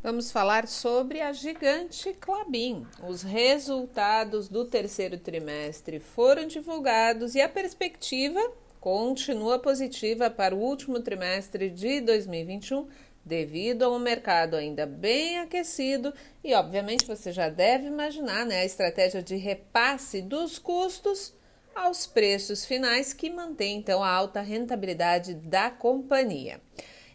[0.00, 2.86] Vamos falar sobre a gigante Clabin.
[3.02, 8.40] Os resultados do terceiro trimestre foram divulgados e a perspectiva
[8.78, 12.86] continua positiva para o último trimestre de 2021,
[13.24, 18.64] devido a um mercado ainda bem aquecido e, obviamente, você já deve imaginar né, a
[18.64, 21.34] estratégia de repasse dos custos
[21.74, 26.60] aos preços finais que mantém então a alta rentabilidade da companhia.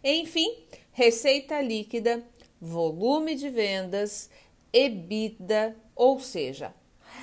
[0.04, 0.54] Enfim,
[0.92, 2.22] receita líquida
[2.64, 4.30] volume de vendas,
[4.72, 6.74] EBITDA, ou seja,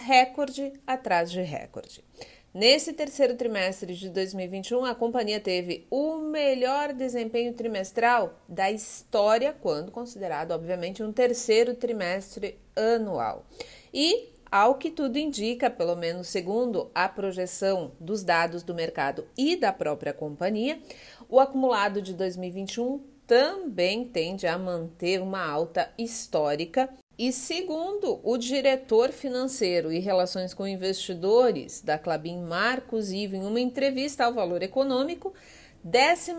[0.06, 2.04] recorde atrás de recorde.
[2.54, 9.92] Nesse terceiro trimestre de 2021, a companhia teve o melhor desempenho trimestral da história, quando
[9.92, 13.46] considerado, obviamente, um terceiro trimestre anual.
[13.94, 19.56] E, ao que tudo indica, pelo menos segundo a projeção dos dados do mercado e
[19.56, 20.78] da própria companhia,
[21.30, 26.90] o acumulado de 2021 também tende a manter uma alta histórica.
[27.18, 33.62] E segundo o diretor financeiro e relações com investidores da Clabin, Marcos Ivo, em uma
[33.62, 35.34] entrevista ao Valor Econômico,
[35.82, 36.34] 12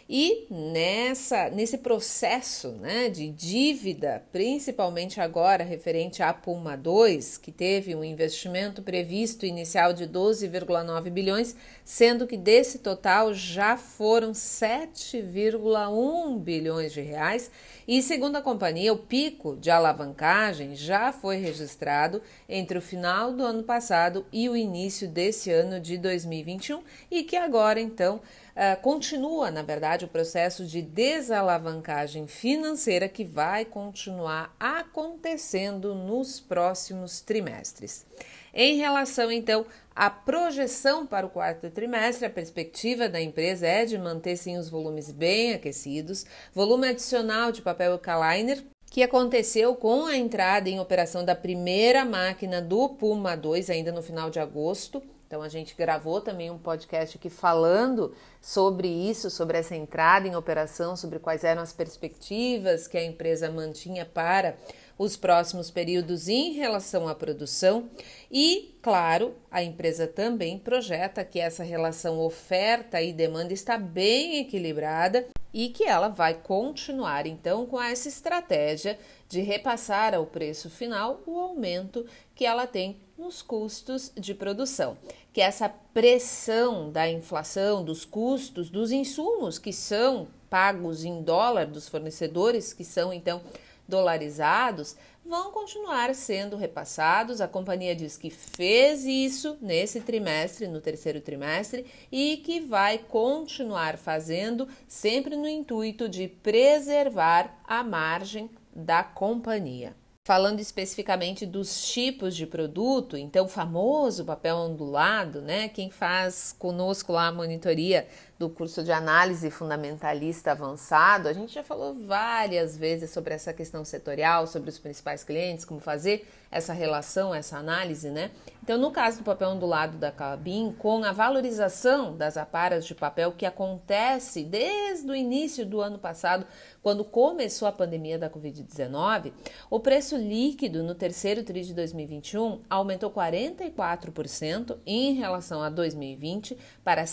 [0.09, 7.95] E nessa, nesse processo né, de dívida, principalmente agora referente à Puma 2, que teve
[7.95, 11.55] um investimento previsto inicial de 12,9 bilhões,
[11.85, 17.49] sendo que desse total já foram 7,1 bilhões de reais,
[17.87, 23.43] e segundo a companhia, o pico de alavancagem já foi registrado entre o final do
[23.43, 28.19] ano passado e o início desse ano de 2021, e que agora então
[28.55, 37.19] Uh, continua, na verdade, o processo de desalavancagem financeira que vai continuar acontecendo nos próximos
[37.19, 38.05] trimestres.
[38.53, 39.65] Em relação, então,
[39.95, 44.69] à projeção para o quarto trimestre, a perspectiva da empresa é de manter sim os
[44.69, 48.63] volumes bem aquecidos, volume adicional de papel Kaliner
[48.93, 54.03] que aconteceu com a entrada em operação da primeira máquina do Puma 2 ainda no
[54.03, 55.01] final de agosto
[55.33, 60.35] então a gente gravou também um podcast aqui falando sobre isso, sobre essa entrada em
[60.35, 64.55] operação, sobre quais eram as perspectivas que a empresa mantinha para
[64.95, 67.89] os próximos períodos em relação à produção.
[68.31, 75.25] E, claro, a empresa também projeta que essa relação oferta e demanda está bem equilibrada
[75.51, 81.39] e que ela vai continuar então com essa estratégia de repassar ao preço final o
[81.39, 82.05] aumento
[82.35, 84.97] que ela tem nos custos de produção,
[85.31, 91.65] que é essa pressão da inflação, dos custos, dos insumos que são pagos em dólar
[91.65, 93.41] dos fornecedores, que são então
[93.87, 94.95] dolarizados,
[95.25, 97.39] vão continuar sendo repassados.
[97.39, 103.97] A companhia diz que fez isso nesse trimestre, no terceiro trimestre, e que vai continuar
[103.97, 109.95] fazendo, sempre no intuito de preservar a margem da companhia.
[110.25, 115.67] Falando especificamente dos tipos de produto, então famoso papel ondulado, né?
[115.67, 118.07] Quem faz conosco lá a monitoria
[118.43, 123.85] do curso de análise fundamentalista avançado, a gente já falou várias vezes sobre essa questão
[123.85, 128.31] setorial, sobre os principais clientes, como fazer essa relação, essa análise, né?
[128.61, 133.31] Então, no caso do papel ondulado da Calabim, com a valorização das aparas de papel
[133.31, 136.45] que acontece desde o início do ano passado,
[136.81, 139.33] quando começou a pandemia da Covid-19,
[139.69, 147.05] o preço líquido no terceiro TRI de 2021 aumentou 44% em relação a 2020 para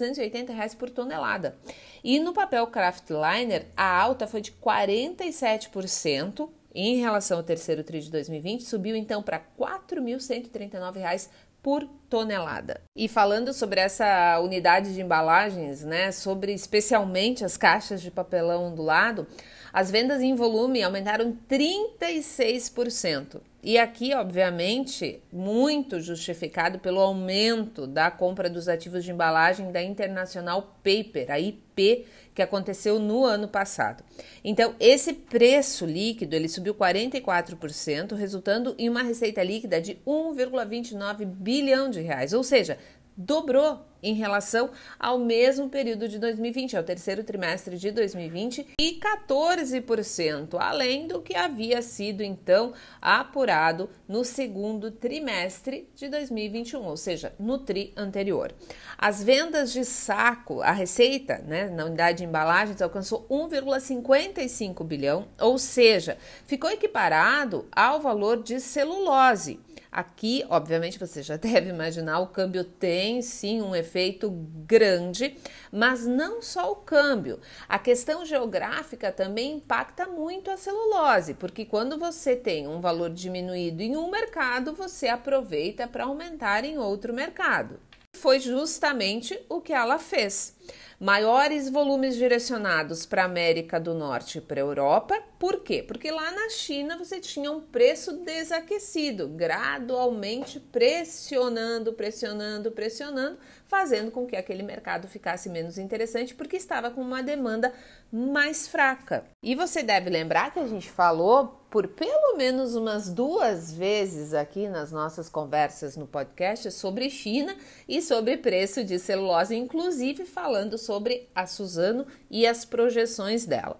[0.00, 1.56] R$ 5.380 por tonelada.
[2.02, 8.10] E no papel Craftliner, a alta foi de 47% em relação ao terceiro TRI de
[8.10, 11.28] 2020, subiu então para R$ 4.139
[11.62, 12.80] por tonelada.
[12.96, 19.26] E falando sobre essa unidade de embalagens, né, sobre especialmente as caixas de papelão ondulado,
[19.72, 23.40] as vendas em volume aumentaram 36%.
[23.62, 30.78] E aqui, obviamente, muito justificado pelo aumento da compra dos ativos de embalagem da International
[30.82, 34.02] Paper, a IP, que aconteceu no ano passado.
[34.42, 41.90] Então, esse preço líquido ele subiu 44%, resultando em uma receita líquida de 1,29 bilhão
[41.90, 42.78] de reais, ou seja,
[43.14, 50.56] dobrou em relação ao mesmo período de 2020, ao terceiro trimestre de 2020, e 14%
[50.58, 57.58] além do que havia sido então apurado no segundo trimestre de 2021, ou seja, no
[57.58, 58.52] tri anterior.
[58.98, 65.58] As vendas de saco, a receita né, na unidade de embalagens alcançou 1,55 bilhão, ou
[65.58, 69.60] seja, ficou equiparado ao valor de celulose.
[69.92, 75.36] Aqui, obviamente, você já deve imaginar, o câmbio tem sim um efeito grande,
[75.72, 77.40] mas não só o câmbio.
[77.68, 83.82] A questão geográfica também impacta muito a celulose, porque quando você tem um valor diminuído
[83.82, 87.80] em um mercado, você aproveita para aumentar em outro mercado.
[88.16, 90.56] Foi justamente o que ela fez
[90.98, 95.29] maiores volumes direcionados para a América do Norte e para a Europa.
[95.40, 95.82] Por quê?
[95.82, 104.26] Porque lá na China você tinha um preço desaquecido, gradualmente pressionando, pressionando, pressionando, fazendo com
[104.26, 107.72] que aquele mercado ficasse menos interessante porque estava com uma demanda
[108.12, 109.24] mais fraca.
[109.42, 114.68] E você deve lembrar que a gente falou por pelo menos umas duas vezes aqui
[114.68, 117.56] nas nossas conversas no podcast sobre China
[117.88, 123.78] e sobre preço de celulose, inclusive falando sobre a Suzano e as projeções dela.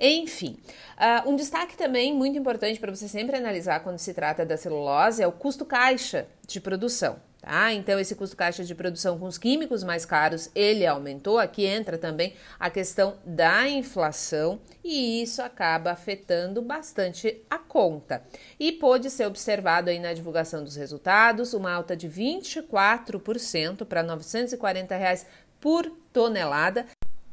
[0.00, 0.56] Enfim,
[0.96, 5.22] uh, um destaque também muito importante para você sempre analisar quando se trata da celulose
[5.22, 7.20] é o custo caixa de produção.
[7.42, 7.72] Tá?
[7.72, 11.38] Então, esse custo caixa de produção com os químicos mais caros, ele aumentou.
[11.38, 18.22] Aqui entra também a questão da inflação e isso acaba afetando bastante a conta.
[18.58, 24.94] E pôde ser observado aí na divulgação dos resultados uma alta de 24% para 940
[24.96, 25.26] reais
[25.58, 26.86] por tonelada.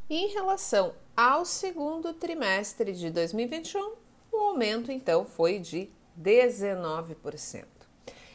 [0.10, 3.94] E em relação ao segundo trimestre de 2021,
[4.32, 7.66] o aumento então foi de 19%.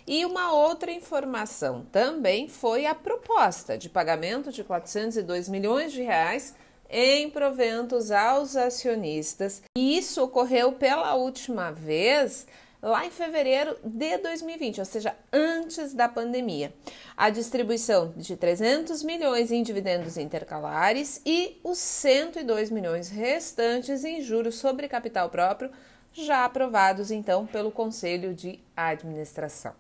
[0.05, 6.57] E uma outra informação também foi a proposta de pagamento de 402 milhões de reais
[6.91, 9.63] em proventos aos acionistas.
[9.79, 12.49] E isso ocorreu pela última vez
[12.83, 16.75] lá em fevereiro de 2020, ou seja, antes da pandemia.
[17.17, 24.57] A distribuição de 300 milhões em dividendos intercalares e os 102 milhões restantes em juros
[24.57, 25.71] sobre capital próprio,
[26.13, 29.73] já aprovados então pelo Conselho de Administração.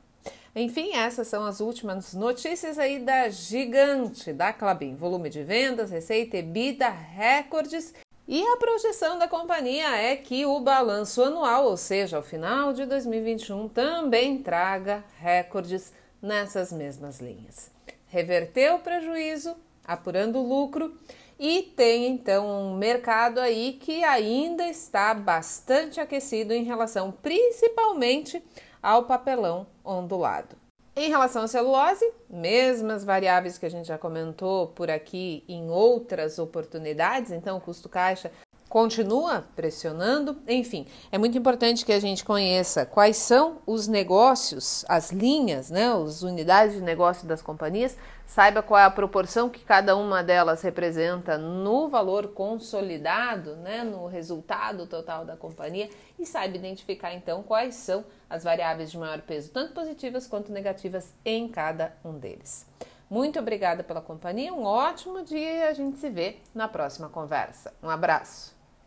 [0.54, 4.94] Enfim, essas são as últimas notícias aí da gigante da Clabin.
[4.94, 7.94] Volume de vendas, receita, EBITDA, recordes.
[8.26, 12.86] E a projeção da companhia é que o balanço anual, ou seja, ao final de
[12.86, 17.70] 2021, também traga recordes nessas mesmas linhas.
[18.06, 20.96] Reverteu o prejuízo, apurando o lucro
[21.38, 28.40] e tem então um mercado aí que ainda está bastante aquecido em relação principalmente
[28.80, 30.61] ao papelão ondulado.
[30.94, 36.38] Em relação à celulose, mesmas variáveis que a gente já comentou por aqui em outras
[36.38, 38.30] oportunidades, então o custo caixa
[38.68, 40.36] continua pressionando.
[40.46, 45.90] Enfim, é muito importante que a gente conheça quais são os negócios, as linhas, né,
[45.94, 47.96] as unidades de negócio das companhias,
[48.32, 54.06] saiba qual é a proporção que cada uma delas representa no valor consolidado, né, no
[54.06, 59.50] resultado total da companhia e saiba identificar então quais são as variáveis de maior peso,
[59.50, 62.66] tanto positivas quanto negativas em cada um deles.
[63.10, 67.74] Muito obrigada pela companhia, um ótimo dia e a gente se vê na próxima conversa.
[67.82, 68.61] Um abraço.